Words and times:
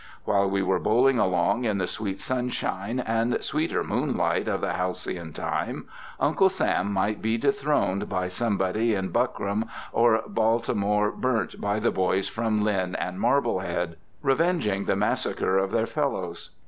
While 0.25 0.49
we 0.49 0.63
were 0.63 0.79
bowling 0.79 1.19
along 1.19 1.63
in 1.65 1.77
the 1.77 1.85
sweet 1.85 2.19
sunshine 2.19 2.99
and 2.99 3.37
sweeter 3.43 3.83
moonlight 3.83 4.47
of 4.47 4.61
the 4.61 4.73
halcyon 4.73 5.31
time, 5.31 5.87
Uncle 6.19 6.49
Sam 6.49 6.91
might 6.91 7.21
be 7.21 7.37
dethroned 7.37 8.09
by 8.09 8.27
somebody 8.27 8.95
in 8.95 9.09
buckram, 9.11 9.65
or 9.93 10.23
Baltimore 10.25 11.11
burnt 11.11 11.61
by 11.61 11.77
the 11.79 11.91
boys 11.91 12.27
from 12.27 12.63
Lynn 12.63 12.95
and 12.95 13.19
Marblehead, 13.19 13.95
revenging 14.23 14.85
the 14.85 14.95
massacre 14.95 15.59
of 15.59 15.69
their 15.69 15.85
fellows. 15.85 16.49